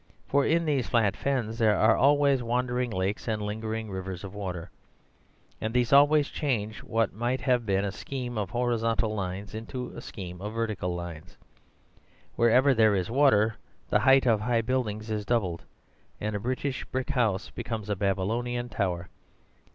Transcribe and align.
For 0.25 0.43
in 0.43 0.65
these 0.65 0.87
flat 0.89 1.15
fens 1.15 1.59
there 1.59 1.77
are 1.77 1.95
always 1.95 2.41
wandering 2.41 2.89
lakes 2.89 3.27
and 3.27 3.39
lingering 3.39 3.91
rivers 3.91 4.23
of 4.23 4.33
water. 4.33 4.71
And 5.61 5.75
these 5.75 5.93
always 5.93 6.29
change 6.29 6.81
what 6.81 7.13
might 7.13 7.41
have 7.41 7.67
been 7.67 7.85
a 7.85 7.91
scheme 7.91 8.35
of 8.35 8.49
horizontal 8.49 9.13
lines 9.13 9.53
into 9.53 9.89
a 9.91 10.01
scheme 10.01 10.41
of 10.41 10.55
vertical 10.55 10.95
lines. 10.95 11.37
Wherever 12.35 12.73
there 12.73 12.95
is 12.95 13.11
water 13.11 13.57
the 13.89 13.99
height 13.99 14.25
of 14.25 14.41
high 14.41 14.61
buildings 14.63 15.11
is 15.11 15.23
doubled, 15.23 15.65
and 16.19 16.35
a 16.35 16.39
British 16.39 16.83
brick 16.85 17.11
house 17.11 17.51
becomes 17.51 17.87
a 17.87 17.95
Babylonian 17.95 18.69
tower. 18.69 19.07